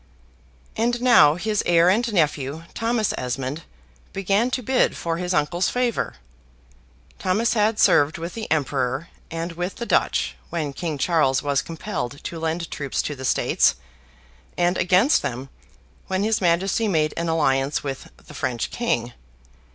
And 0.75 0.99
now, 0.99 1.35
his 1.35 1.61
heir 1.67 1.87
and 1.87 2.11
nephew, 2.11 2.63
Thomas 2.73 3.13
Esmond, 3.19 3.61
began 4.13 4.49
to 4.49 4.63
bid 4.63 4.97
for 4.97 5.17
his 5.17 5.31
uncle's 5.31 5.69
favor. 5.69 6.15
Thomas 7.19 7.53
had 7.53 7.77
served 7.77 8.17
with 8.17 8.33
the 8.33 8.49
Emperor, 8.49 9.09
and 9.29 9.51
with 9.51 9.75
the 9.75 9.85
Dutch, 9.85 10.35
when 10.49 10.73
King 10.73 10.97
Charles 10.97 11.43
was 11.43 11.61
compelled 11.61 12.23
to 12.23 12.39
lend 12.39 12.71
troops 12.71 13.03
to 13.03 13.15
the 13.15 13.25
States; 13.25 13.75
and 14.57 14.75
against 14.75 15.21
them, 15.21 15.49
when 16.07 16.23
his 16.23 16.41
Majesty 16.41 16.87
made 16.87 17.13
an 17.15 17.29
alliance 17.29 17.83
with 17.83 18.09
the 18.25 18.33
French 18.33 18.71
King. 18.71 19.13